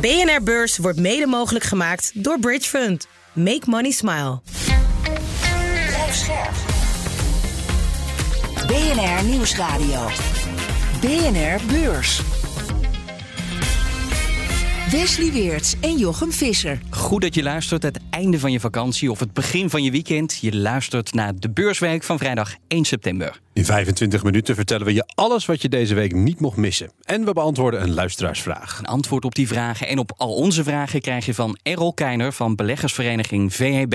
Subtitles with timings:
[0.00, 3.06] BNR Beurs wordt mede mogelijk gemaakt door Bridge Fund.
[3.32, 4.40] Make money smile.
[8.66, 10.08] BNR Nieuwsradio.
[11.00, 12.33] BNR Beurs.
[14.94, 16.80] Wesley Weerts en Jochem Visser.
[16.90, 17.82] Goed dat je luistert.
[17.82, 20.38] Het einde van je vakantie of het begin van je weekend.
[20.40, 23.40] Je luistert naar de beursweek van vrijdag 1 september.
[23.52, 26.90] In 25 minuten vertellen we je alles wat je deze week niet mocht missen.
[27.02, 28.78] En we beantwoorden een luisteraarsvraag.
[28.78, 32.32] Een antwoord op die vragen en op al onze vragen krijg je van Errol Keiner
[32.32, 33.94] van beleggersvereniging VEB.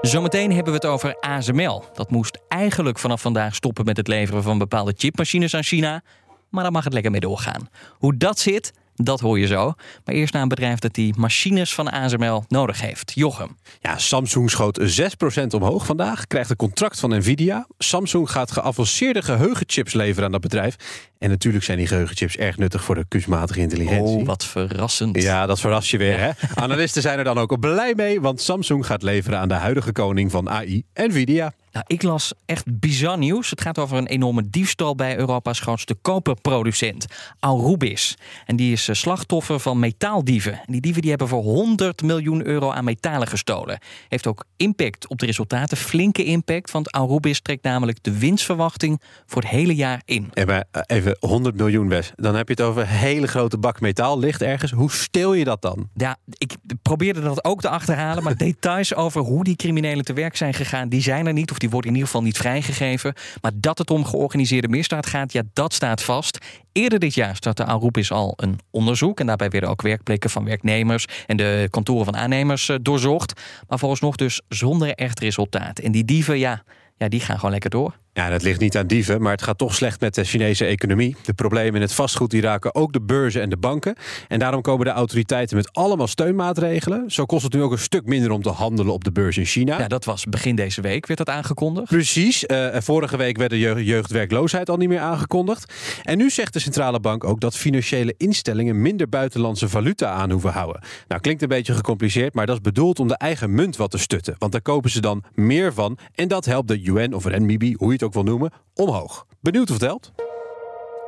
[0.00, 1.84] Zometeen hebben we het over ASML.
[1.94, 6.02] Dat moest eigenlijk vanaf vandaag stoppen met het leveren van bepaalde chipmachines aan China.
[6.50, 7.68] Maar daar mag het lekker mee doorgaan.
[7.90, 9.74] Hoe dat zit, dat hoor je zo.
[10.04, 13.12] Maar eerst naar een bedrijf dat die machines van ASML nodig heeft.
[13.14, 13.56] Jochem.
[13.80, 16.26] Ja, Samsung schoot 6% omhoog vandaag.
[16.26, 17.66] Krijgt een contract van Nvidia.
[17.78, 20.76] Samsung gaat geavanceerde geheugenchips leveren aan dat bedrijf.
[21.18, 24.16] En natuurlijk zijn die geheugenchips erg nuttig voor de kunstmatige intelligentie.
[24.16, 25.22] Oh, wat verrassend.
[25.22, 26.30] Ja, dat verrast je weer, hè?
[26.54, 30.30] Analisten zijn er dan ook blij mee, want Samsung gaat leveren aan de huidige koning
[30.30, 31.52] van AI, Nvidia.
[31.72, 33.50] Nou, ik las echt bizar nieuws.
[33.50, 37.06] Het gaat over een enorme diefstal bij Europa's grootste koperproducent,
[37.40, 38.16] Aurubis.
[38.46, 40.52] En die is eh, slachtoffer van metaaldieven.
[40.52, 43.78] En die dieven die hebben voor 100 miljoen euro aan metalen gestolen.
[44.08, 46.70] Heeft ook impact op de resultaten, flinke impact.
[46.70, 50.30] Want Aurubis trekt namelijk de winstverwachting voor het hele jaar in.
[50.34, 52.12] Even, even 100 miljoen, Wes.
[52.16, 54.18] Dan heb je het over een hele grote bak metaal.
[54.18, 54.70] Ligt ergens.
[54.70, 55.88] Hoe steel je dat dan?
[55.94, 58.22] Ja, ik probeerde dat ook te achterhalen.
[58.22, 61.50] Maar details over hoe die criminelen te werk zijn gegaan, die zijn er niet.
[61.50, 63.14] Of die wordt in ieder geval niet vrijgegeven.
[63.40, 66.38] Maar dat het om georganiseerde misdaad gaat, ja, dat staat vast.
[66.72, 69.20] Eerder dit jaar startte Aroepis al een onderzoek.
[69.20, 73.40] En daarbij werden ook werkplekken van werknemers en de kantoren van aannemers eh, doorzocht.
[73.68, 75.78] Maar volgens nog dus zonder echt resultaat.
[75.78, 76.62] En die dieven, ja,
[76.96, 78.00] ja, die gaan gewoon lekker door.
[78.14, 81.16] Ja, dat ligt niet aan dieven, maar het gaat toch slecht met de Chinese economie.
[81.22, 83.94] De problemen in het vastgoed die raken ook de beurzen en de banken.
[84.28, 87.10] En daarom komen de autoriteiten met allemaal steunmaatregelen.
[87.10, 89.44] Zo kost het nu ook een stuk minder om te handelen op de beurs in
[89.44, 89.78] China.
[89.78, 91.86] Ja, dat was begin deze week, werd dat aangekondigd.
[91.86, 92.44] Precies.
[92.46, 95.72] Uh, vorige week werd de jeugd jeugdwerkloosheid al niet meer aangekondigd.
[96.02, 100.52] En nu zegt de centrale bank ook dat financiële instellingen minder buitenlandse valuta aan hoeven
[100.52, 100.82] houden.
[101.08, 103.98] Nou, klinkt een beetje gecompliceerd, maar dat is bedoeld om de eigen munt wat te
[103.98, 104.34] stutten.
[104.38, 105.98] Want daar kopen ze dan meer van.
[106.14, 109.26] En dat helpt de yuan of renminbi, hoe je het ook wil noemen, omhoog.
[109.40, 110.12] Benieuwd of het helpt?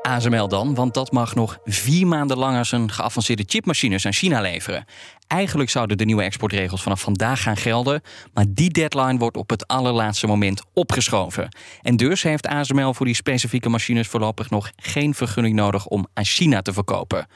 [0.03, 4.84] ASML dan, want dat mag nog vier maanden langer zijn geavanceerde chipmachines aan China leveren.
[5.27, 8.03] Eigenlijk zouden de nieuwe exportregels vanaf vandaag gaan gelden,
[8.34, 11.49] maar die deadline wordt op het allerlaatste moment opgeschoven.
[11.82, 16.25] En dus heeft ASML voor die specifieke machines voorlopig nog geen vergunning nodig om aan
[16.25, 17.26] China te verkopen.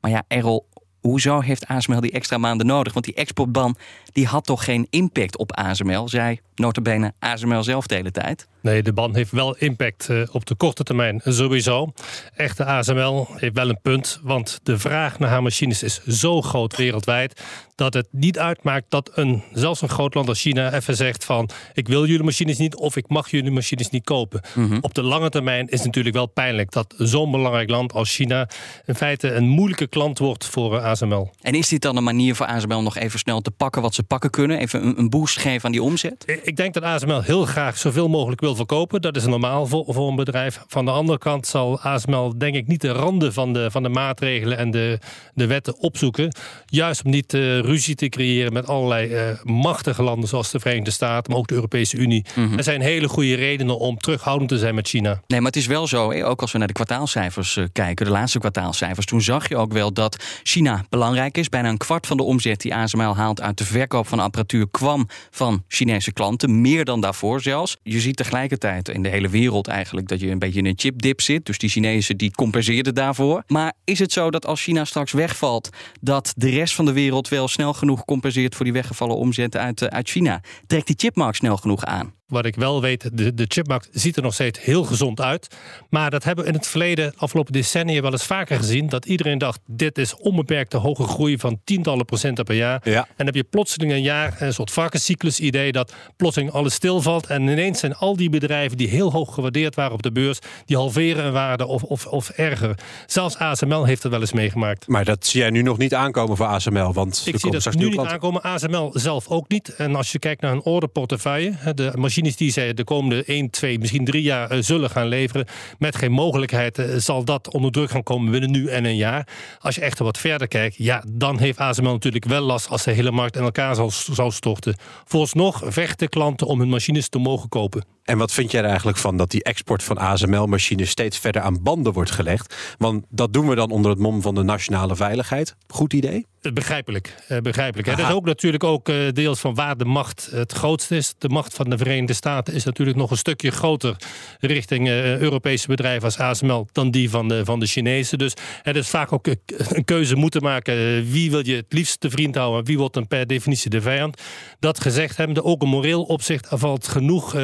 [0.00, 0.68] Maar ja, Errol,
[1.00, 2.92] hoezo heeft ASML die extra maanden nodig?
[2.92, 3.76] Want die exportban
[4.16, 8.48] die had toch geen impact op ASML, zei notabene ASML zelf de hele tijd.
[8.60, 11.92] Nee, de ban heeft wel impact uh, op de korte termijn sowieso.
[12.36, 16.76] Echte ASML heeft wel een punt, want de vraag naar haar machines is zo groot
[16.76, 17.42] wereldwijd
[17.74, 21.50] dat het niet uitmaakt dat een, zelfs een groot land als China even zegt van
[21.74, 24.40] ik wil jullie machines niet of ik mag jullie machines niet kopen.
[24.54, 24.78] Mm -hmm.
[24.80, 28.48] Op de lange termijn is het natuurlijk wel pijnlijk dat zo'n belangrijk land als China
[28.86, 31.30] in feite een moeilijke klant wordt voor uh, ASML.
[31.40, 34.02] En is dit dan een manier voor ASML nog even snel te pakken wat ze
[34.06, 34.58] pakken kunnen?
[34.58, 36.40] Even een, een boost geven aan die omzet?
[36.42, 39.02] Ik denk dat ASML heel graag zoveel mogelijk wil verkopen.
[39.02, 40.60] Dat is normaal voor, voor een bedrijf.
[40.66, 43.88] Van de andere kant zal ASML denk ik niet de randen van de, van de
[43.88, 44.98] maatregelen en de,
[45.34, 46.34] de wetten opzoeken.
[46.66, 50.90] Juist om niet uh, ruzie te creëren met allerlei uh, machtige landen zoals de Verenigde
[50.90, 52.24] Staten, maar ook de Europese Unie.
[52.34, 52.58] Mm -hmm.
[52.58, 55.20] Er zijn hele goede redenen om terughoudend te zijn met China.
[55.26, 58.12] Nee, maar het is wel zo, ook als we naar de kwartaalcijfers uh, kijken, de
[58.12, 61.48] laatste kwartaalcijfers, toen zag je ook wel dat China belangrijk is.
[61.48, 65.08] Bijna een kwart van de omzet die ASML haalt uit de verkoop van apparatuur kwam
[65.30, 66.60] van Chinese klanten.
[66.60, 67.76] Meer dan daarvoor zelfs.
[67.82, 71.20] Je ziet tegelijkertijd in de hele wereld eigenlijk dat je een beetje in een chipdip
[71.20, 71.46] zit.
[71.46, 73.42] Dus die Chinezen die compenseerden daarvoor.
[73.46, 75.68] Maar is het zo dat als China straks wegvalt,
[76.00, 79.90] dat de rest van de wereld wel snel genoeg compenseert voor die weggevallen omzetten uit,
[79.90, 80.40] uit China?
[80.66, 82.15] Trekt die chipmarkt snel genoeg aan?
[82.26, 85.56] Wat ik wel weet, de, de chipmarkt ziet er nog steeds heel gezond uit.
[85.90, 88.88] Maar dat hebben we in het verleden, afgelopen decennia, wel eens vaker gezien.
[88.88, 92.80] Dat iedereen dacht, dit is onbeperkte hoge groei van tientallen procenten per jaar.
[92.84, 93.00] Ja.
[93.00, 97.26] En dan heb je plotseling een jaar, een soort varkenscyclus idee, dat plotseling alles stilvalt.
[97.26, 100.76] En ineens zijn al die bedrijven die heel hoog gewaardeerd waren op de beurs, die
[100.76, 102.78] halveren in waarde of, of, of erger.
[103.06, 104.86] Zelfs ASML heeft het wel eens meegemaakt.
[104.86, 107.88] Maar dat zie jij nu nog niet aankomen voor ASML, want ik zie dat nu
[107.88, 108.42] niet aankomen.
[108.42, 109.74] ASML zelf ook niet.
[109.74, 113.50] En als je kijkt naar een orderportefeuille, de machine machines die zij de komende 1,
[113.50, 115.46] 2, misschien 3 jaar uh, zullen gaan leveren.
[115.78, 119.28] Met geen mogelijkheid uh, zal dat onder druk gaan komen binnen nu en een jaar.
[119.60, 122.90] Als je echter wat verder kijkt, ja, dan heeft ASML natuurlijk wel last als de
[122.90, 124.76] hele markt in elkaar zal, zal storten.
[125.04, 127.95] Vooralsnog vechten klanten om hun machines te mogen kopen.
[128.06, 131.62] En wat vind jij er eigenlijk van dat die export van ASML-machines steeds verder aan
[131.62, 132.54] banden wordt gelegd?
[132.78, 135.56] Want dat doen we dan onder het mom van de nationale veiligheid.
[135.66, 136.26] Goed idee?
[136.52, 137.14] Begrijpelijk.
[137.28, 137.88] Uh, begrijpelijk.
[137.88, 141.14] Het is ook natuurlijk ook uh, deels van waar de macht het grootst is.
[141.18, 143.96] De macht van de Verenigde Staten is natuurlijk nog een stukje groter
[144.40, 148.18] richting Europese bedrijven als ASML dan die van de, van de Chinezen.
[148.18, 148.32] Dus
[148.62, 150.74] het is vaak ook een keuze moeten maken.
[151.10, 152.64] Wie wil je het liefst de vriend houden?
[152.64, 154.22] Wie wordt dan per definitie de vijand?
[154.58, 157.34] Dat gezegd hebbende, ook een moreel opzicht, er valt genoeg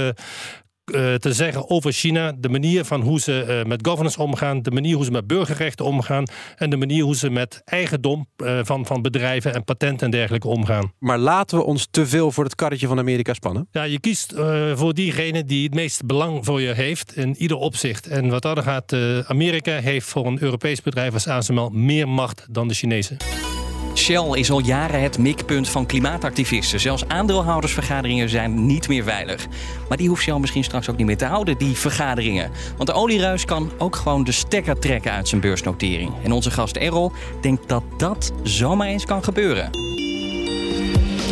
[1.18, 2.32] te zeggen over China.
[2.38, 4.62] De manier van hoe ze uh, met governance omgaan.
[4.62, 6.24] De manier hoe ze met burgerrechten omgaan.
[6.56, 10.48] En de manier hoe ze met eigendom uh, van, van bedrijven en patenten en dergelijke
[10.48, 10.92] omgaan.
[10.98, 13.68] Maar laten we ons te veel voor het karretje van Amerika spannen?
[13.70, 14.34] Ja, je kiest
[14.74, 17.16] voor diegene die het meeste belang voor je heeft.
[17.16, 18.06] In ieder opzicht.
[18.06, 18.92] En wat dat gaat,
[19.26, 23.16] Amerika heeft voor een Europees bedrijf als ASML meer macht dan de Chinezen.
[23.94, 26.80] Shell is al jaren het mikpunt van klimaatactivisten.
[26.80, 29.46] Zelfs aandeelhoudersvergaderingen zijn niet meer veilig.
[29.88, 32.50] Maar die hoeft Shell misschien straks ook niet meer te houden, die vergaderingen.
[32.76, 36.12] Want de olieruis kan ook gewoon de stekker trekken uit zijn beursnotering.
[36.22, 39.70] En onze gast Errol denkt dat dat zomaar eens kan gebeuren.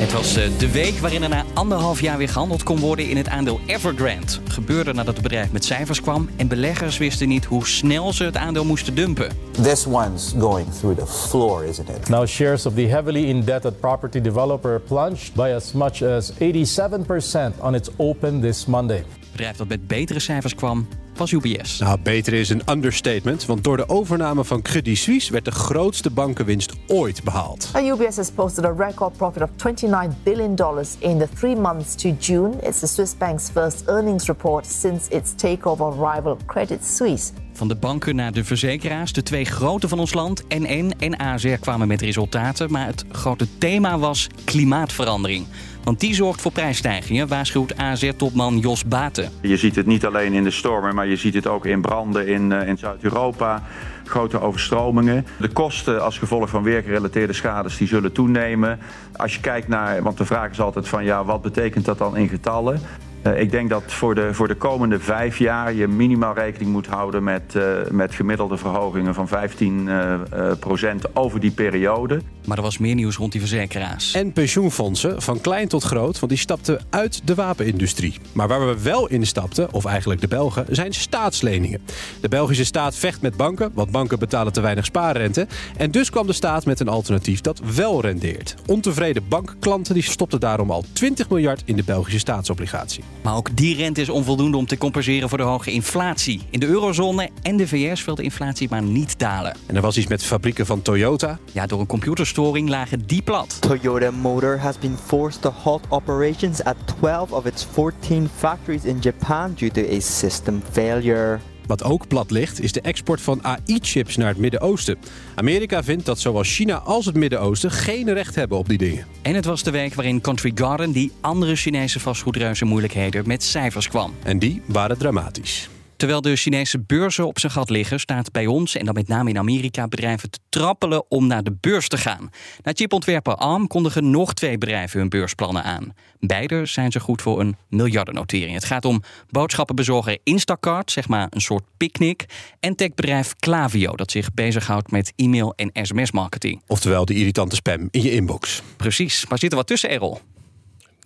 [0.01, 3.17] Het was eh, de week waarin er na anderhalf jaar weer gehandeld kon worden in
[3.17, 4.27] het aandeel Evergrande.
[4.45, 8.37] Gebeurde nadat het bedrijf met cijfers kwam en beleggers wisten niet hoe snel ze het
[8.37, 9.29] aandeel moesten dumpen.
[9.51, 12.09] This one's going through the floor, isn't it?
[12.09, 17.75] Now shares of the heavily indebted property developer plunged by as much as 87% on
[17.75, 18.97] its open this Monday.
[18.97, 20.89] Het bedrijf dat met betere cijfers kwam,
[21.21, 21.79] was UBS.
[21.79, 26.11] Nou, beter is een understatement, want door de overname van Credit Suisse werd de grootste
[26.11, 27.71] bankenwinst ooit behaald.
[27.75, 32.11] UBS has posted a record profit of 29 billion dollars in the three months to
[32.19, 32.53] June.
[32.63, 37.33] It's the Swiss bank's first earnings report since its takeover rival Credit Suisse.
[37.61, 41.49] Van de banken naar de verzekeraars, de twee grote van ons land, NN en ASR
[41.49, 45.47] kwamen met resultaten, maar het grote thema was klimaatverandering.
[45.85, 49.31] Want die zorgt voor prijsstijgingen, waarschuwt AZ-topman Jos Baten.
[49.41, 52.27] Je ziet het niet alleen in de stormen, maar je ziet het ook in branden
[52.27, 53.63] in, in Zuid-Europa.
[54.05, 55.27] Grote overstromingen.
[55.39, 58.79] De kosten als gevolg van weergerelateerde schades die zullen toenemen.
[59.17, 62.17] Als je kijkt naar, want de vraag is altijd van ja, wat betekent dat dan
[62.17, 62.81] in getallen?
[63.27, 66.87] Uh, ik denk dat voor de, voor de komende vijf jaar je minimaal rekening moet
[66.87, 70.21] houden met, uh, met gemiddelde verhogingen van 15 uh,
[70.59, 72.21] procent over die periode.
[72.47, 74.15] Maar er was meer nieuws rond die verzekeraars.
[74.15, 78.19] En pensioenfondsen, van klein tot groot, want die stapten uit de wapenindustrie.
[78.33, 81.81] Maar waar we wel instapten, of eigenlijk de Belgen, zijn staatsleningen.
[82.21, 85.47] De Belgische staat vecht met banken, want banken betalen te weinig spaarrente.
[85.77, 88.55] En dus kwam de staat met een alternatief dat wel rendeert.
[88.67, 93.05] Ontevreden bankklanten die stopten daarom al 20 miljard in de Belgische staatsobligatie.
[93.23, 96.41] Maar ook die rente is onvoldoende om te compenseren voor de hoge inflatie.
[96.51, 99.57] In de eurozone en de VS wil de inflatie maar niet dalen.
[99.67, 101.39] En er was iets met fabrieken van Toyota.
[101.53, 103.57] Ja, door een computerstoring lagen die plat.
[103.61, 108.99] Toyota Motor has been forced to halt operations at 12 of its 14 factories in
[109.01, 111.41] Japan due to a system failure.
[111.71, 114.99] Wat ook plat ligt, is de export van AI-chips naar het Midden-Oosten.
[115.35, 119.07] Amerika vindt dat zowel China als het Midden-Oosten geen recht hebben op die dingen.
[119.23, 123.89] En het was de week waarin Country Garden, die andere Chinese vastgoedreuzen, moeilijkheden met cijfers
[123.89, 124.15] kwam.
[124.23, 125.69] En die waren dramatisch.
[126.01, 129.31] Terwijl de Chinese beurzen op zijn gat liggen, staat bij ons en dan met name
[129.31, 132.31] in Amerika bedrijven te trappelen om naar de beurs te gaan.
[132.63, 135.95] Na chipontwerper ARM kondigen nog twee bedrijven hun beursplannen aan.
[136.21, 138.55] Beide zijn ze goed voor een miljardennotering.
[138.55, 142.25] Het gaat om boodschappenbezorger Instacart, zeg maar een soort picknick,
[142.61, 146.63] en techbedrijf Klaviyo, dat zich bezighoudt met e-mail en sms-marketing.
[146.67, 148.63] Oftewel de irritante spam in je inbox.
[148.77, 150.21] Precies, maar zit er wat tussen, Errol?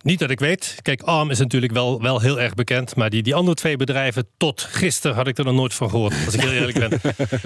[0.05, 0.75] Niet dat ik weet.
[0.81, 2.95] Kijk, ARM is natuurlijk wel, wel heel erg bekend.
[2.95, 6.13] Maar die, die andere twee bedrijven, tot gisteren had ik er nog nooit van gehoord.
[6.25, 6.91] Als ik heel eerlijk ben.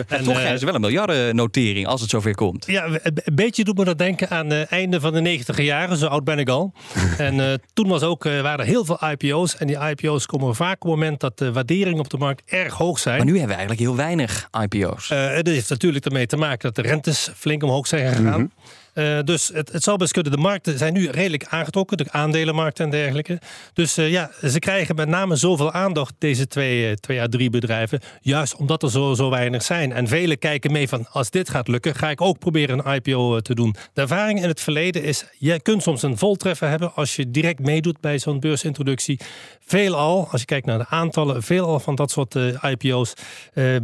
[0.08, 2.66] en, toch uh, is wel een miljardennotering als het zover komt.
[2.66, 5.98] Ja, een beetje doet me dat denken aan het einde van de negentiger jaren.
[5.98, 6.74] Zo oud ben ik al.
[7.18, 9.58] en uh, toen was ook, uh, waren er heel veel IPO's.
[9.58, 12.74] En die IPO's komen vaak op het moment dat de waarderingen op de markt erg
[12.74, 13.18] hoog zijn.
[13.18, 15.10] Maar nu hebben we eigenlijk heel weinig IPO's.
[15.10, 18.24] het heeft natuurlijk ermee te maken dat de rentes flink omhoog zijn gegaan.
[18.24, 18.52] Mm -hmm.
[19.00, 20.32] Uh, dus het, het zal best kunnen.
[20.32, 23.40] De markten zijn nu redelijk aangetrokken, de aandelenmarkten en dergelijke.
[23.74, 27.50] Dus uh, ja, ze krijgen met name zoveel aandacht, deze twee, uh, twee à drie
[27.50, 28.00] bedrijven.
[28.22, 29.92] Juist omdat er zo, zo weinig zijn.
[29.92, 33.40] En velen kijken mee van, als dit gaat lukken, ga ik ook proberen een IPO
[33.40, 33.76] te doen.
[33.94, 37.60] De ervaring in het verleden is, je kunt soms een voltreffer hebben als je direct
[37.60, 39.20] meedoet bij zo'n beursintroductie.
[39.66, 43.14] Veelal, als je kijkt naar de aantallen, veelal van dat soort IPO's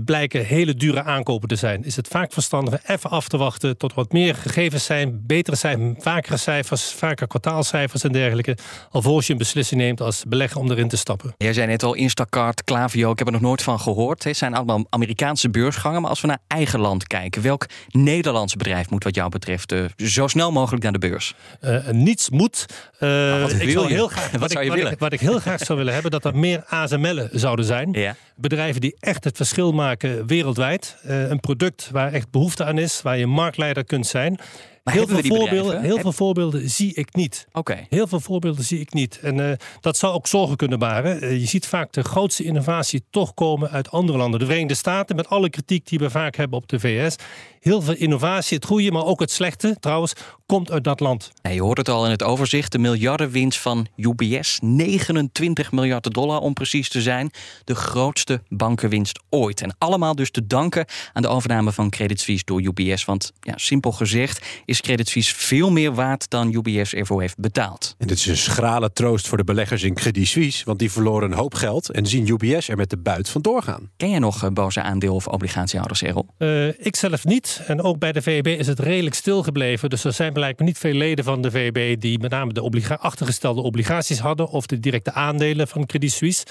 [0.06, 1.84] blijken hele dure aankopen te zijn.
[1.84, 5.24] Is het vaak verstandiger even af te wachten tot wat meer gegevens zijn zijn.
[5.28, 8.58] Betere cijfers, vakere cijfers, vaker kwartaalcijfers en dergelijke.
[8.92, 11.34] Alvorens je een beslissing neemt als belegger om erin te stappen.
[11.38, 14.24] Jij zei net al Instacart, Klaviyo, ik heb er nog nooit van gehoord.
[14.24, 16.02] Het zijn allemaal Amerikaanse beursgangen.
[16.02, 19.86] Maar als we naar eigen land kijken, welk Nederlands bedrijf moet wat jou betreft uh,
[19.98, 21.34] zo snel mogelijk naar de beurs?
[21.62, 22.66] Uh, niets moet.
[23.00, 24.94] Uh, wat ik zou heel graag, wat, wat, zou ik, wat, willen?
[24.94, 27.92] ik, wat ik heel graag zou willen hebben, dat er meer ASML'en zouden zijn.
[27.92, 28.16] Ja.
[28.36, 30.98] Bedrijven die echt het verschil maken wereldwijd.
[31.04, 34.40] een product waar echt behoefte aan is, waar je marktleider kunt zijn.
[34.86, 37.48] Maar heel veel, voorbeelden, heel veel voorbeelden zie ik niet.
[37.52, 37.86] Oké.
[37.90, 39.20] Heel veel voorbeelden zie ik niet.
[39.20, 41.22] En eh, dat zou ook zorgen kunnen baren.
[41.22, 44.40] Eh, je ziet vaak de grootste innovatie toch komen uit andere landen.
[44.40, 47.16] De Verenigde Staten, met alle kritiek die we vaak hebben op de VS.
[47.60, 50.14] Heel veel innovatie, het goede, maar ook het slechte trouwens,
[50.46, 51.32] komt uit dat land.
[51.42, 52.72] Je hoort het al in het overzicht.
[52.72, 54.60] De miljardenwinst van UBS.
[54.62, 57.32] 29 miljard dollar om precies te zijn.
[57.64, 59.62] De grootste bankenwinst ooit.
[59.62, 63.06] En allemaal dus te danken aan de overname van Credit Suisse door UBS.
[63.06, 67.96] Want ja, simpel gezegd is Credit Suisse veel meer waard dan UBS ervoor heeft betaald.
[67.98, 71.32] En dit is een schrale troost voor de beleggers in Credit Suisse, want die verloren
[71.32, 73.90] een hoop geld en zien UBS er met de buit vandoor gaan.
[73.98, 76.28] Ken jij nog eh, boze aandeel- of obligatiehouders, Errol?
[76.38, 77.62] Eh, ik zelf niet.
[77.68, 79.90] En ook bij de VEB is het redelijk stilgebleven.
[79.90, 82.96] Dus er zijn blijkbaar niet veel leden van de VEB die met name de obliga
[82.96, 86.46] achtergestelde obligaties hadden of de directe aandelen van Credit Suisse.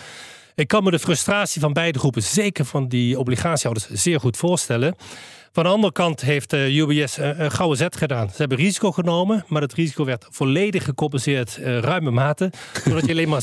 [0.55, 4.95] Ik kan me de frustratie van beide groepen, zeker van die obligatiehouders, zeer goed voorstellen.
[5.55, 8.29] Van de andere kant heeft eh, UBS een, een gouden zet gedaan.
[8.31, 12.53] Ze hebben risico genomen, maar het risico werd volledig gecompenseerd eh, ruime mate.
[12.85, 13.43] Zodat je alleen maar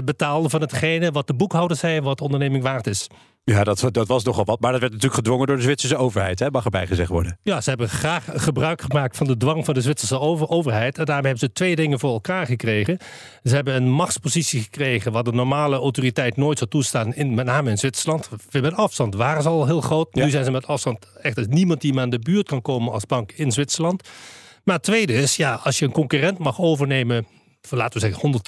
[0.00, 3.06] 6% betaalde van hetgene wat de boekhouder zei wat de onderneming waard is.
[3.52, 4.60] Ja, dat, dat was nogal wat.
[4.60, 6.50] Maar dat werd natuurlijk gedwongen door de Zwitserse overheid, hè?
[6.50, 7.38] mag erbij gezegd worden.
[7.42, 10.98] Ja, ze hebben graag gebruik gemaakt van de dwang van de Zwitserse over overheid.
[10.98, 12.98] En daarmee hebben ze twee dingen voor elkaar gekregen.
[13.42, 17.70] Ze hebben een machtspositie gekregen wat de normale autoriteit nooit zou toestaan, in, met name
[17.70, 18.28] in Zwitserland.
[18.50, 20.14] Met afstand waren ze al heel groot.
[20.14, 23.06] Nu zijn ze met afstand echt niemand die maar aan de buurt kan komen als
[23.06, 24.08] bank in Zwitserland.
[24.64, 27.26] Maar het tweede is, ja, als je een concurrent mag overnemen
[27.70, 28.42] laten we zeggen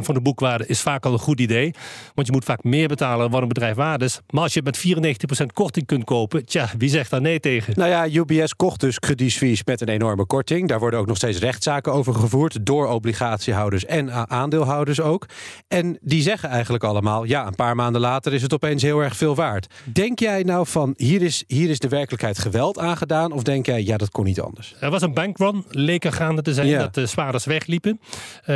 [0.00, 1.74] 110% van de boekwaarde is vaak al een goed idee.
[2.14, 4.20] Want je moet vaak meer betalen dan wat een bedrijf waard is.
[4.30, 7.72] Maar als je het met 94% korting kunt kopen, tja, wie zegt daar nee tegen?
[7.76, 10.68] Nou ja, UBS kocht dus Credit Suisse met een enorme korting.
[10.68, 15.26] Daar worden ook nog steeds rechtszaken over gevoerd door obligatiehouders en aandeelhouders ook.
[15.68, 19.16] En die zeggen eigenlijk allemaal, ja, een paar maanden later is het opeens heel erg
[19.16, 19.66] veel waard.
[19.84, 23.32] Denk jij nou van, hier is, hier is de werkelijkheid geweld aangedaan?
[23.32, 24.74] Of denk jij, ja, dat kon niet anders?
[24.80, 26.78] Er was een bankrun, leek er gaande te zijn, Ja.
[26.78, 28.00] dat de zwaarders wegliepen.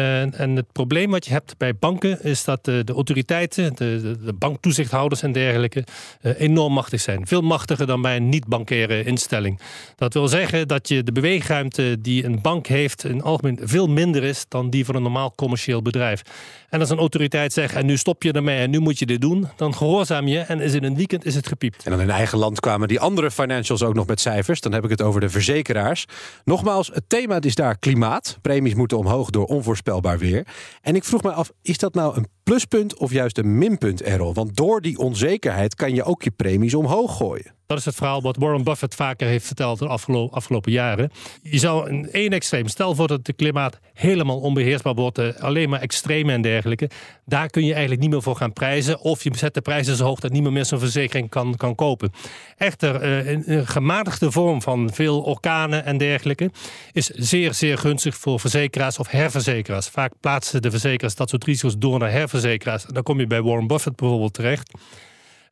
[0.09, 4.01] En, en het probleem wat je hebt bij banken is dat de, de autoriteiten, de,
[4.03, 5.85] de, de banktoezichthouders en dergelijke,
[6.21, 7.27] eh, enorm machtig zijn.
[7.27, 9.61] Veel machtiger dan bij een niet-bankaire instelling.
[9.97, 14.25] Dat wil zeggen dat je de beweegruimte die een bank heeft in algemeen veel minder
[14.25, 16.23] is dan die van een normaal commercieel bedrijf.
[16.69, 19.21] En als een autoriteit zegt, en nu stop je ermee en nu moet je dit
[19.21, 21.85] doen, dan gehoorzaam je en is in een weekend is het gepiept.
[21.85, 24.61] En dan in eigen land kwamen die andere financials ook nog met cijfers.
[24.61, 26.05] Dan heb ik het over de verzekeraars.
[26.45, 28.39] Nogmaals, het thema is daar klimaat.
[28.43, 30.47] Premies moeten omhoog door onvoorspelbaar weer.
[30.83, 34.35] En ik vroeg me af, is dat nou een pluspunt of juist een minpunt, Errol?
[34.35, 37.57] Want door die onzekerheid kan je ook je premies omhoog gooien.
[37.67, 41.11] Dat is het verhaal wat Warren Buffett vaker heeft verteld de afgelo- afgelopen jaren.
[41.43, 45.69] Je zou in één extreem, stel voor dat het klimaat helemaal onbeheersbaar wordt, eh, alleen
[45.69, 46.91] maar extreme en dergelijke.
[47.25, 49.01] Daar kun je eigenlijk niet meer voor gaan prijzen.
[49.01, 52.13] Of je zet de prijzen zo hoog dat niemand meer zo'n verzekering kan, kan kopen.
[52.57, 56.51] Echter, eh, een, een gematigde vorm van veel orkanen en dergelijke
[56.93, 59.89] is zeer, zeer gunstig voor verzekeraars of herverzekeraars.
[59.89, 62.38] Vaak plaatsen de verzekeraars dat soort risico's door naar herverzekeraars.
[62.45, 64.71] En dan kom je bij Warren Buffett bijvoorbeeld terecht.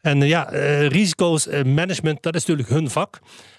[0.07, 3.19] En eh, ja, eh, risico's eh, management, dat is natuurlijk hun vak.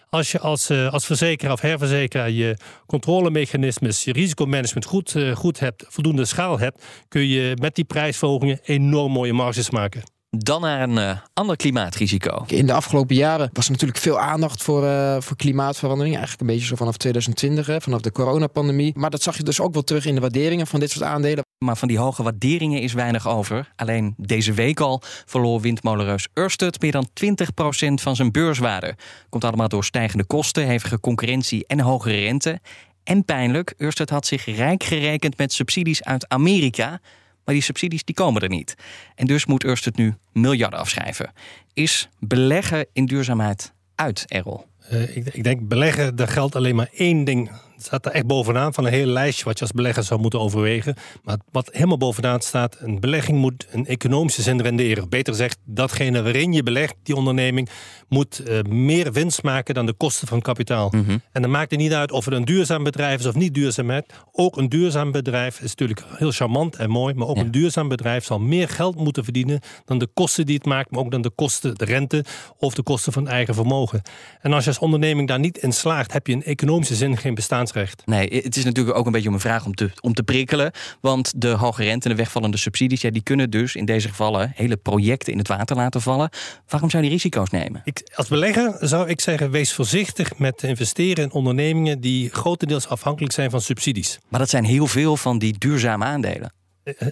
[0.09, 6.25] Als je als, als verzekeraar of herverzekeraar je controlemechanismes, je risicomanagement goed, goed hebt, voldoende
[6.25, 10.16] schaal hebt, kun je met die prijsverhogingen enorm mooie marges maken.
[10.37, 12.43] Dan naar een eh, ander klimaatrisico.
[12.47, 16.15] In de afgelopen jaren was er natuurlijk veel aandacht voor, eh, voor klimaatverandering.
[16.15, 18.93] Eigenlijk een beetje zo vanaf 2020, hè, vanaf de coronapandemie.
[18.95, 21.45] Maar dat zag je dus ook wel terug in de waarderingen van dit soort aandelen.
[21.65, 23.71] Maar van die hoge waarderingen is weinig over.
[23.75, 28.95] Alleen deze week al verloor windmolenreus Ørsted meer dan 20% van zijn beurswaarde.
[29.29, 32.59] Komt allemaal door stijgende kosten, hevige concurrentie en hogere rente.
[33.03, 36.99] En pijnlijk, Ørsted had zich rijk gerekend met subsidies uit Amerika.
[37.47, 38.75] Maar die subsidies die komen er niet.
[39.15, 41.31] En dus moet Ørsted nu miljarden afschrijven.
[41.73, 44.65] Is beleggen in duurzaamheid uit, Errol?
[44.89, 48.73] Eh, ik, ik denk beleggen, daar geldt alleen maar één ding staat er echt bovenaan
[48.73, 50.95] van een hele lijstje wat je als belegger zou moeten overwegen.
[51.23, 55.09] Maar wat helemaal bovenaan staat, een belegging moet een economische zin renderen.
[55.09, 57.69] Beter gezegd, datgene waarin je belegt, die onderneming,
[58.07, 60.89] moet uh, meer winst maken dan de kosten van kapitaal.
[60.91, 61.21] Mm -hmm.
[61.31, 64.13] En dan maakt het niet uit of het een duurzaam bedrijf is of niet duurzaamheid.
[64.31, 67.41] Ook een duurzaam bedrijf is natuurlijk heel charmant en mooi, maar ook ja.
[67.41, 70.99] een duurzaam bedrijf zal meer geld moeten verdienen dan de kosten die het maakt, maar
[70.99, 72.25] ook dan de kosten, de rente
[72.57, 74.01] of de kosten van eigen vermogen.
[74.41, 77.35] En als je als onderneming daar niet in slaagt, heb je in economische zin geen
[77.73, 78.29] bestaansrecht.
[78.29, 80.71] Nee, het is natuurlijk ook een beetje om een vraag om te, om te prikkelen.
[81.01, 84.51] Want de hoge rente en de wegvallende subsidies, ja, die kunnen dus in deze gevallen
[84.55, 86.29] hele projecten in het water laten vallen.
[86.67, 87.81] Waarom zou je die risico's nemen?
[87.83, 93.33] Ik, als belegger zou ik zeggen, wees voorzichtig met investeren in ondernemingen die grotendeels afhankelijk
[93.33, 94.19] zijn van subsidies.
[94.27, 96.55] Maar dat zijn heel veel van die duurzame aandelen.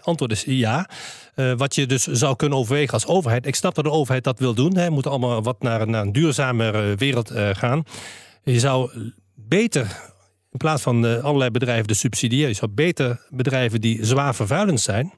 [0.01, 0.89] Antwoord is ja.
[1.35, 3.45] Uh, wat je dus zou kunnen overwegen als overheid.
[3.45, 4.73] Ik snap dat de overheid dat wil doen.
[4.73, 7.83] We moeten allemaal wat naar, naar een duurzamere wereld uh, gaan.
[8.43, 8.91] Je zou
[9.33, 10.13] beter,
[10.55, 14.81] in plaats van uh, allerlei bedrijven de subsidiëren, je zou beter bedrijven die zwaar vervuilend
[14.81, 15.13] zijn,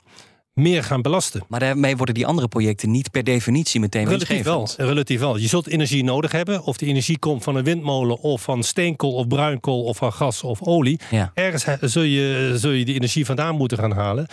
[0.53, 1.43] meer gaan belasten.
[1.47, 5.37] Maar daarmee worden die andere projecten niet per definitie meteen relatief wel, relatief wel.
[5.37, 6.63] Je zult energie nodig hebben.
[6.63, 10.43] Of die energie komt van een windmolen of van steenkool of bruinkool of van gas
[10.43, 10.99] of olie.
[11.11, 11.31] Ja.
[11.33, 14.27] Ergens zul je, zul je die energie vandaan moeten gaan halen.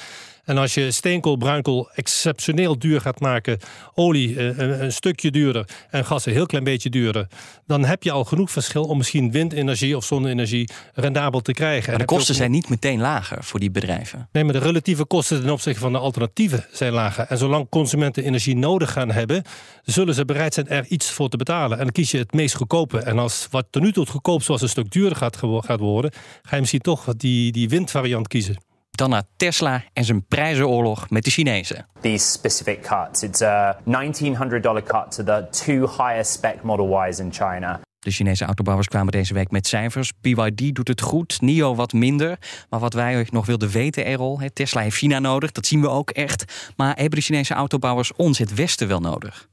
[0.44, 3.58] En als je steenkool, bruinkool exceptioneel duur gaat maken,
[3.94, 7.26] olie een, een, stukje duurder en gas een heel klein beetje duurder,
[7.66, 11.90] dan heb je al genoeg verschil om misschien windenergie of zonne-energie rendabel te krijgen.
[11.90, 14.28] Maar de kosten zijn niet meteen lager voor die bedrijven.
[14.32, 17.26] Nee, maar de relatieve kosten ten opzichte van de alternatieven zijn lager.
[17.28, 19.42] En zolang consumenten energie nodig gaan hebben,
[19.84, 21.78] zullen ze bereid zijn er iets voor te betalen.
[21.78, 22.98] En dan kies je het meest goedkope.
[22.98, 26.12] En als wat tot nu toe het goedkoop zoals een stuk duurder gaat, gaat worden,
[26.42, 28.56] ga je misschien toch die, die windvariant kiezen.
[28.94, 31.86] Dan naar Tesla en zijn prijzenoorlog met de Chinezen.
[32.00, 33.22] These specific cuts.
[33.22, 37.80] It's a $1,900 cut to the two highest spec Model Ys in China.
[37.98, 40.12] De Chinese autobouwers kwamen deze week met cijfers.
[40.20, 42.38] BYD doet het goed, NIO wat minder.
[42.68, 45.52] Maar wat wij nog wilden weten, Errol, Tesla heeft China nodig.
[45.52, 46.72] Dat zien we ook echt.
[46.76, 49.48] Maar hebben de Chinese autobouwers ons het Westen wel nodig?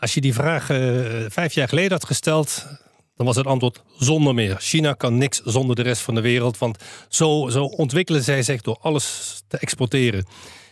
[0.00, 0.78] Als je die vraag uh,
[1.28, 2.66] vijf jaar geleden had gesteld,
[3.24, 4.56] dan was het antwoord zonder meer.
[4.58, 8.60] China kan niks zonder de rest van de wereld, want zo, zo ontwikkelen zij zich
[8.62, 10.26] door alles te exporteren.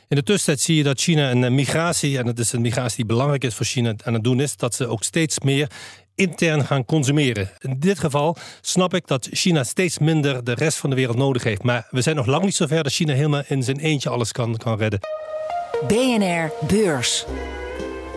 [0.08, 3.06] In de tussentijd zie je dat China een migratie, en dat is een migratie die
[3.06, 5.70] belangrijk is voor China aan het doen is, dat ze ook steeds meer
[6.14, 7.50] intern gaan consumeren.
[7.58, 11.42] In dit geval snap ik dat China steeds minder de rest van de wereld nodig
[11.42, 11.62] heeft.
[11.62, 14.56] Maar we zijn nog lang niet zover dat China helemaal in zijn eentje alles kan,
[14.56, 15.00] kan redden.
[15.86, 17.24] BNR Beurs.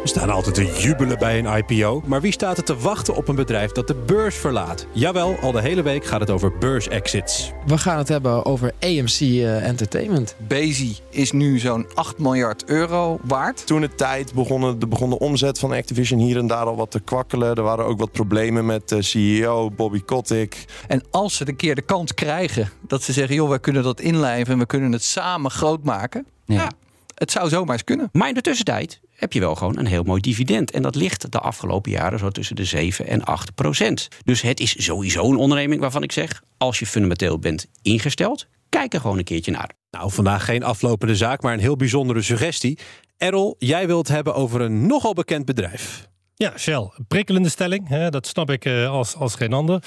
[0.04, 2.04] We staan altijd te jubelen bij een IPO.
[2.06, 4.86] Maar wie staat er te wachten op een bedrijf dat de beurs verlaat?
[4.92, 7.52] Jawel, al de hele week gaat het over beursexits.
[7.66, 10.36] We gaan het hebben over AMC uh, Entertainment.
[10.48, 13.68] Bezi is nu zo'n 8 miljard euro waard.
[13.68, 16.92] Toen de tijd begon de, begon de omzet van Activision hier en daar al wat
[16.92, 17.56] te kwakkelen.
[17.56, 20.66] Er waren ook wat problemen met de CEO Bobby Kotick.
[20.88, 23.36] En als ze een keer de kans krijgen dat ze zeggen...
[23.36, 26.26] joh, wij kunnen dat inlijven en we kunnen het samen groot maken...
[26.46, 26.72] ja, ja
[27.14, 28.10] het zou zomaar eens kunnen.
[28.12, 30.72] Maar in de tussentijd heb je wel gewoon een heel mooi dividend.
[30.72, 34.08] En dat ligt de afgelopen jaren zo tussen de 7 en 8 procent.
[34.24, 36.44] Dus het is sowieso een onderneming waarvan ik zeg...
[36.58, 39.72] als je fundamenteel bent ingesteld, kijk er gewoon een keertje naar.
[39.92, 42.80] Nou, vandaag geen aflopende zaak, maar een heel bijzondere suggestie.
[43.18, 46.12] Errol, jij wilt hebben over een nogal bekend bedrijf.
[46.36, 46.90] Ja, Shell.
[47.08, 49.84] Prikkelende stelling, hè, dat snap ik uh, als, als geen ander.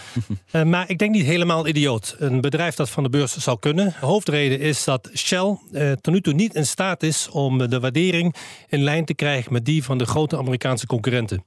[0.53, 2.17] uh, maar ik denk niet helemaal idioot.
[2.19, 3.95] Een bedrijf dat van de beurs zou kunnen.
[4.01, 7.81] De hoofdreden is dat Shell uh, tot nu toe niet in staat is om de
[7.81, 8.35] waardering
[8.69, 11.45] in lijn te krijgen met die van de grote Amerikaanse concurrenten.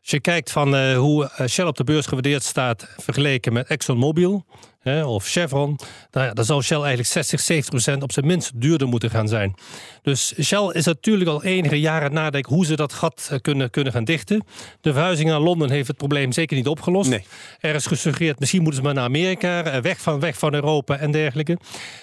[0.00, 4.44] Als je kijkt van hoe Shell op de beurs gewaardeerd staat vergeleken met ExxonMobil
[4.78, 5.78] hè, of Chevron,
[6.10, 9.54] dan, dan zou Shell eigenlijk 60, 70 procent op zijn minst duurder moeten gaan zijn.
[10.02, 13.92] Dus Shell is natuurlijk al enige jaren nadenken hoe ze dat gat eh, kunnen, kunnen
[13.92, 14.44] gaan dichten.
[14.80, 17.10] De verhuizing naar Londen heeft het probleem zeker niet opgelost.
[17.10, 17.24] Nee.
[17.60, 20.96] Er is gesuggereerd, misschien moeten ze maar naar Amerika, eh, weg van, weg van Europa
[20.96, 21.58] en dergelijke.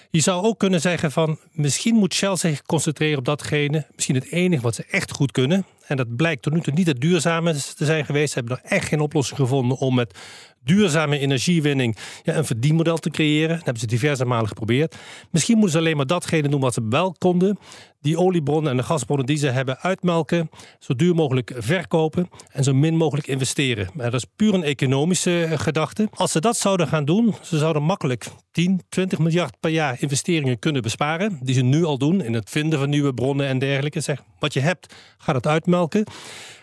[0.09, 4.31] Je zou ook kunnen zeggen van, misschien moet Shell zich concentreren op datgene, misschien het
[4.31, 5.65] enige wat ze echt goed kunnen.
[5.87, 8.33] En dat blijkt tot nu toe niet het duurzame te zijn geweest.
[8.33, 10.17] Ze hebben nog echt geen oplossing gevonden om met
[10.65, 13.55] duurzame energiewinning ja, een verdienmodel te creëren.
[13.55, 14.95] Dat hebben ze diverse malen geprobeerd.
[15.31, 17.57] Misschien moeten ze alleen maar datgene doen wat ze wel konden.
[18.01, 20.49] Die oliebronnen en de gasbronnen die ze hebben uitmelken.
[20.79, 23.89] Zo duur mogelijk verkopen en zo min mogelijk investeren.
[23.93, 26.07] Maar dat is puur een economische gedachte.
[26.13, 30.59] Als ze dat zouden gaan doen, ze zouden makkelijk 10, 20 miljard per jaar investeringen
[30.59, 31.39] kunnen besparen.
[31.41, 33.99] Die ze nu al doen in het vinden van nieuwe bronnen en dergelijke.
[33.99, 36.05] Zeg, wat je hebt, ga het uitmelken.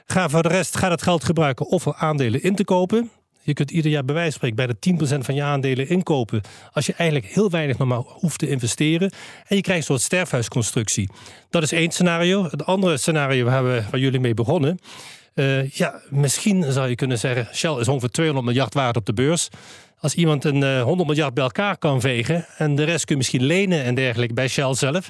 [0.06, 3.10] Ga voor de rest ga dat geld gebruiken of aandelen in te kopen.
[3.42, 6.40] Je kunt ieder jaar bij wijze van spreken bij de 10% van je aandelen inkopen.
[6.72, 9.10] Als je eigenlijk heel weinig nog maar hoeft te investeren.
[9.46, 11.10] En je krijgt een soort sterfhuisconstructie.
[11.50, 12.44] Dat is één scenario.
[12.44, 14.78] Het andere scenario waar, we, waar jullie mee begonnen.
[15.34, 19.12] Uh, ja, misschien zou je kunnen zeggen, Shell is ongeveer 200 miljard waard op de
[19.12, 19.48] beurs.
[19.98, 23.16] Als iemand een uh, 100 miljard bij elkaar kan vegen en de rest kun je
[23.16, 25.08] misschien lenen en dergelijke bij Shell zelf.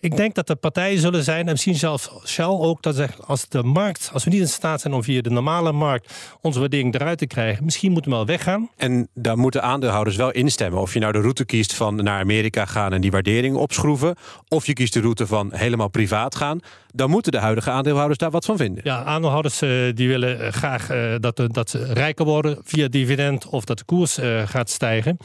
[0.00, 3.48] Ik denk dat er partijen zullen zijn, en misschien zelfs Shell ook, dat zegt als
[3.48, 6.94] de markt, als we niet in staat zijn om via de normale markt onze waardering
[6.94, 8.70] eruit te krijgen, misschien moeten we wel weggaan.
[8.76, 10.80] En daar moeten aandeelhouders wel instemmen.
[10.80, 14.16] Of je nou de route kiest van naar Amerika gaan en die waardering opschroeven,
[14.48, 16.60] of je kiest de route van helemaal privaat gaan,
[16.98, 18.80] dan moeten de huidige aandeelhouders daar wat van vinden.
[18.84, 23.48] Ja, aandeelhouders uh, die willen uh, graag uh, dat, dat ze rijker worden via dividend
[23.48, 25.16] of dat de koers gaat stijgen.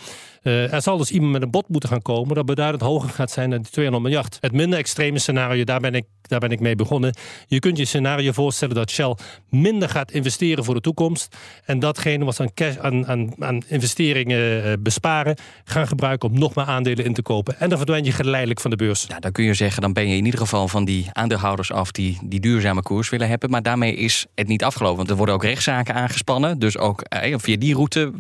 [0.41, 3.49] er zal dus iemand met een bod moeten gaan komen dat beduidend hoger gaat zijn
[3.49, 4.38] dan die 200 miljard.
[4.39, 7.15] Het minder extreme scenario, daar ben ik, daar ben ik mee begonnen.
[7.47, 9.15] Je kunt je scenario voorstellen dat Shell
[9.49, 11.36] minder gaat investeren voor de toekomst.
[11.65, 16.55] En datgene wat ze aan, cash, aan, aan, aan investeringen besparen, gaan gebruiken om nog
[16.55, 17.59] meer aandelen in te kopen.
[17.59, 19.05] En dan verdwijn je geleidelijk van de beurs.
[19.07, 21.91] Ja, dan kun je zeggen, dan ben je in ieder geval van die aandeelhouders af
[21.91, 23.49] die die duurzame koers willen hebben.
[23.49, 24.97] Maar daarmee is het niet afgelopen.
[24.97, 26.59] Want er worden ook rechtszaken aangespannen.
[26.59, 28.12] Dus ook eh, via die route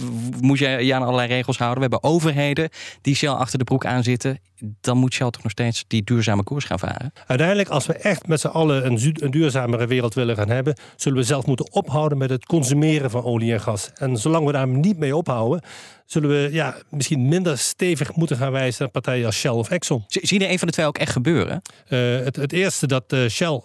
[0.41, 1.83] moet je je aan allerlei regels houden.
[1.83, 2.69] We hebben overheden
[3.01, 4.39] die Shell achter de broek aan zitten.
[4.81, 7.13] Dan moet Shell toch nog steeds die duurzame koers gaan varen.
[7.27, 11.17] Uiteindelijk, als we echt met z'n allen een, een duurzamere wereld willen gaan hebben, zullen
[11.17, 13.91] we zelf moeten ophouden met het consumeren van olie en gas.
[13.95, 15.61] En zolang we daar niet mee ophouden,
[16.05, 20.03] zullen we ja, misschien minder stevig moeten gaan wijzen naar partijen als Shell of Exxon.
[20.07, 21.61] Zie je een van de twee ook echt gebeuren?
[21.89, 23.61] Uh, het, het, eerste dat uh, Shell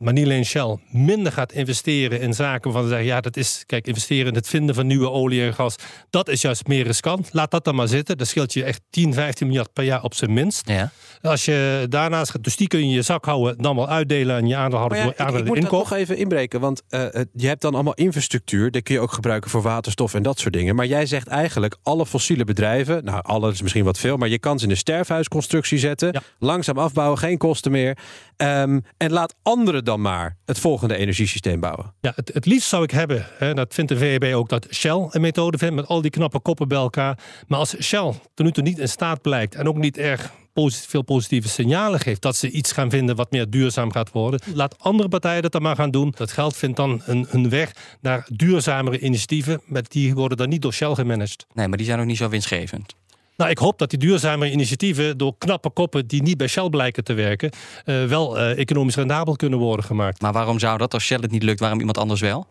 [0.00, 3.86] maar niet alleen Shell, minder gaat investeren in zaken van zeggen, ja, dat is, kijk,
[3.86, 5.74] investeren in het vinden van nieuwe olie en gas,
[6.10, 7.28] dat is juist meer riskant.
[7.32, 8.18] Laat dat dan maar zitten.
[8.18, 10.68] Dat scheelt je echt 10, 15 miljard per jaar op zijn minst.
[10.68, 10.90] Ja.
[11.22, 14.36] Als je daarnaast gaat, dus die kun je in je zak houden, dan wel uitdelen
[14.36, 15.00] aan je aandeelhouders.
[15.00, 17.00] Ja, ik, ik moet dat nog even inbreken, want uh,
[17.32, 20.54] je hebt dan allemaal infrastructuur, die kun je ook gebruiken voor waterstof en dat soort
[20.54, 20.74] dingen.
[20.74, 24.38] Maar jij zegt eigenlijk, alle fossiele bedrijven, nou, alle is misschien wat veel, maar je
[24.38, 26.20] kan ze in een sterfhuisconstructie zetten, ja.
[26.38, 27.98] langzaam afbouwen, geen kosten meer.
[28.42, 31.94] Um, en laat anderen dan maar het volgende energiesysteem bouwen.
[32.00, 35.06] Ja, het, het liefst zou ik hebben, hè, dat vindt de VEB ook, dat Shell
[35.10, 37.18] een methode vindt met al die knappe koppen bij elkaar.
[37.46, 40.90] Maar als Shell tot nu toe niet in staat blijkt en ook niet erg positief,
[40.90, 44.78] veel positieve signalen geeft dat ze iets gaan vinden wat meer duurzaam gaat worden, laat
[44.78, 46.12] andere partijen dat dan maar gaan doen.
[46.16, 50.62] Dat geld vindt dan een, een weg naar duurzamere initiatieven, maar die worden dan niet
[50.62, 51.46] door Shell gemanaged.
[51.52, 52.94] Nee, maar die zijn ook niet zo winstgevend.
[53.40, 57.04] Nou, ik hoop dat die duurzame initiatieven door knappe koppen die niet bij Shell blijken
[57.04, 57.50] te werken,
[57.84, 60.20] uh, wel uh, economisch rendabel kunnen worden gemaakt.
[60.20, 62.46] Maar waarom zou dat als Shell het niet lukt, waarom iemand anders wel?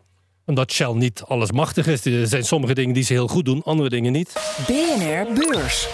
[0.46, 2.06] Omdat Shell niet alles machtig is.
[2.06, 4.34] Er zijn sommige dingen die ze heel goed doen, andere dingen niet.
[4.68, 5.88] BNR Beurs.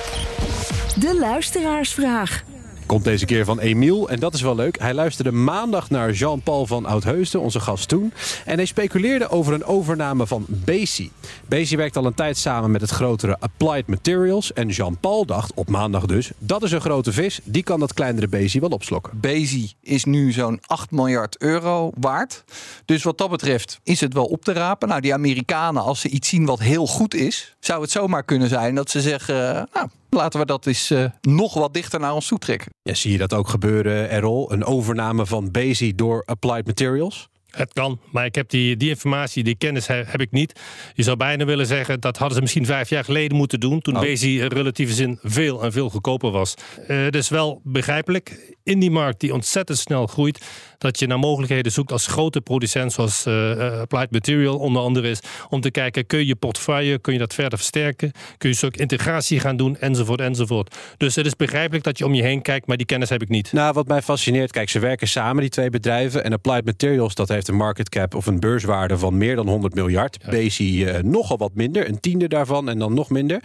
[1.00, 2.44] De luisteraarsvraag.
[2.86, 4.80] Komt deze keer van Emiel en dat is wel leuk.
[4.80, 8.14] Hij luisterde maandag naar Jean-Paul van Oudheusden, onze gast toen.
[8.46, 11.12] En hij speculeerde over een overname van Bezi.
[11.48, 14.54] Bezi werkt al een tijd samen met het grotere Applied Materials.
[14.54, 17.40] En Jean-Paul dacht, op maandag dus, dat is een grote vis.
[17.44, 19.20] Die kan dat kleinere Bezi wel opslokken.
[19.20, 22.44] Bezi is nu zo'n 8 miljard euro waard.
[22.86, 24.88] Dus wat dat betreft is het wel op te rapen.
[24.88, 27.56] Nou, die Amerikanen, als ze iets zien wat heel goed is...
[27.60, 29.70] zou het zomaar kunnen zijn dat ze zeggen...
[29.74, 32.72] nou, laten we dat eens uh, nog wat dichter naar ons toe trekken.
[32.82, 34.52] Ja, zie je dat ook gebeuren, Errol?
[34.52, 37.30] Een overname van Bezi door Applied Materials?
[37.50, 40.60] Het kan, maar ik heb die, die informatie, die kennis heb, ik niet.
[40.94, 43.80] Je zou bijna willen zeggen dat hadden ze misschien vijf jaar geleden moeten doen.
[43.80, 44.02] Toen oh.
[44.02, 46.54] Bezi in relatieve zin veel en veel goedkoper was.
[46.88, 50.46] Uh, is wel begrijpelijk in die markt die ontzettend snel groeit
[50.78, 55.20] dat je naar mogelijkheden zoekt als grote producent zoals uh, Applied Material onder andere is,
[55.50, 58.76] om te kijken, kun je je portefeuille, kun je dat verder versterken, kun je ook
[58.76, 60.76] integratie gaan doen, enzovoort, enzovoort.
[60.98, 63.30] Dus het is begrijpelijk dat je om je heen kijkt, maar die kennis heb ik
[63.30, 63.54] niet.
[63.54, 67.28] Nou, wat mij fascineert, kijk, ze werken samen, die twee bedrijven, en Applied Materials, dat
[67.28, 70.18] heeft een market cap of een beurswaarde van meer dan 100 miljard.
[70.22, 70.30] Ja.
[70.30, 73.44] Bezi uh, nogal wat minder, een tiende daarvan en dan nog minder.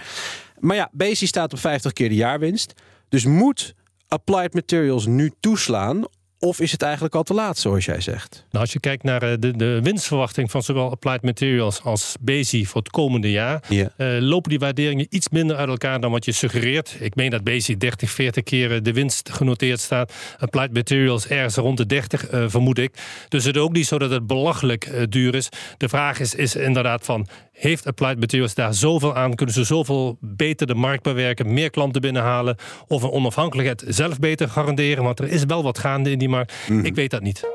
[0.59, 2.73] Maar ja, Bezi staat op 50 keer de jaarwinst.
[3.09, 3.75] Dus moet
[4.11, 6.05] Applied Materials nu toeslaan
[6.39, 8.47] of is het eigenlijk al te laat, zoals jij zegt?
[8.51, 12.67] Nou, als je kijkt naar eh, de, de winstverwachting van zowel Applied Materials als Bezi
[12.67, 13.93] voor het komende jaar, ja.
[13.97, 16.97] uh, lopen die waarderingen iets minder uit elkaar dan wat je suggereert.
[17.01, 20.13] Ik meen dat Bezi 30, 40 keer de winst genoteerd staat.
[20.39, 22.95] Applied Materials ergens rond de 30, uh, vermoed ik.
[23.29, 25.49] Dus het is ook niet zo dat het belachelijk duur is.
[25.77, 27.27] De vraag is, is inderdaad van,
[27.61, 29.35] heeft Applied Materials daar zoveel aan?
[29.35, 34.49] Kunnen ze zoveel beter de markt bewerken, meer klanten binnenhalen of een onafhankelijkheid zelf beter
[34.49, 35.05] garanderen?
[35.05, 36.55] Want er is wel wat gaande in die markt.
[36.69, 36.85] Mm.
[36.85, 37.49] Ik weet dat niet.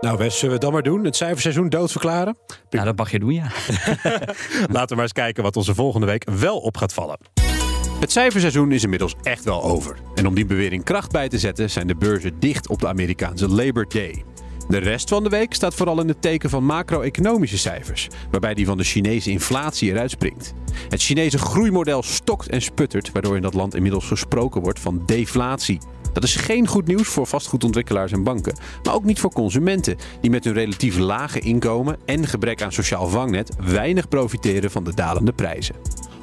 [0.00, 1.04] Nou, Wes, zullen we dan maar doen?
[1.04, 2.36] Het cijferseizoen doodverklaren?
[2.70, 3.42] Nou, dat mag je doen, ja.
[4.76, 7.18] Laten we maar eens kijken wat onze volgende week wel op gaat vallen.
[8.00, 9.96] Het cijferseizoen is inmiddels echt wel over.
[10.14, 13.48] En om die bewering kracht bij te zetten, zijn de beurzen dicht op de Amerikaanse
[13.48, 14.24] Labor Day.
[14.68, 18.66] De rest van de week staat vooral in het teken van macro-economische cijfers, waarbij die
[18.66, 20.52] van de Chinese inflatie eruit springt.
[20.88, 25.78] Het Chinese groeimodel stokt en sputtert, waardoor in dat land inmiddels gesproken wordt van deflatie.
[26.12, 30.30] Dat is geen goed nieuws voor vastgoedontwikkelaars en banken, maar ook niet voor consumenten, die
[30.30, 35.32] met hun relatief lage inkomen en gebrek aan sociaal vangnet weinig profiteren van de dalende
[35.32, 35.74] prijzen.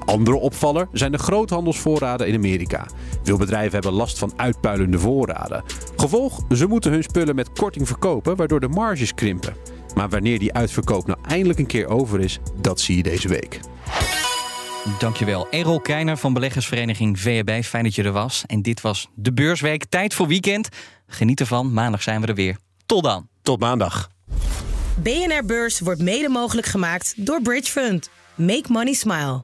[0.06, 2.88] Andere opvaller zijn de groothandelsvoorraden in Amerika.
[3.24, 5.64] Veel bedrijven hebben last van uitpuilende voorraden.
[5.96, 9.56] Gevolg, ze moeten hun spullen met korting verkopen, waardoor de marges krimpen.
[9.96, 13.60] Maar wanneer die uitverkoop nou eindelijk een keer over is, dat zie je deze week.
[15.00, 15.48] Dankjewel.
[15.50, 17.64] Errol Keiner van beleggersvereniging VEB.
[17.64, 18.44] Fijn dat je er was.
[18.48, 19.86] En dit was de Beursweek.
[19.86, 20.70] Tijd voor weekend.
[21.08, 21.74] Geniet ervan.
[21.74, 22.58] Maandag zijn we er weer.
[22.86, 23.28] Tot dan.
[23.42, 24.10] Tot maandag.
[24.96, 28.10] BNR Beurs wordt mede mogelijk gemaakt door Bridge Fund.
[28.36, 29.44] Make money smile.